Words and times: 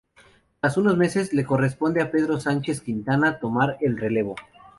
Tras 0.59 0.77
unos 0.77 0.97
meses, 0.97 1.31
le 1.31 1.45
corresponde 1.45 2.01
a 2.01 2.09
Pedro 2.09 2.39
Sánchez 2.39 2.81
Quintana 2.81 3.37
tomar 3.37 3.77
el 3.81 3.99
relevo. 3.99 4.33